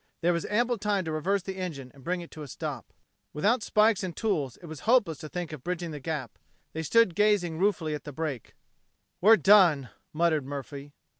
[0.21, 2.91] There was ample time to reverse the engine and bring it to a stop.
[3.33, 6.39] Without spikes and tools it was hopeless to think of bridging the gap.
[6.73, 8.55] They stood gazing ruefully at the break.
[9.21, 10.93] "We're done!" muttered Murphy.